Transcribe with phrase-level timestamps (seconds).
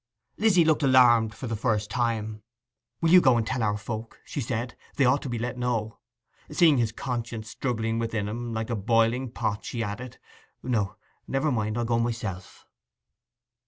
[0.37, 2.41] Lizzy looked alarmed for the first time.
[3.01, 4.75] 'Will you go and tell our folk?' she said.
[4.95, 5.99] 'They ought to be let know.'
[6.49, 10.17] Seeing his conscience struggling within him like a boiling pot, she added,
[10.63, 10.95] 'No,
[11.27, 12.65] never mind, I'll go myself.